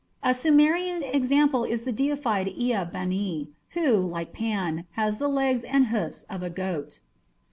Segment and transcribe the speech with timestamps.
[0.23, 5.89] A Sumerian example is the deified Ea bani, who, like Pan, has the legs and
[5.89, 7.01] hoofs of a goat.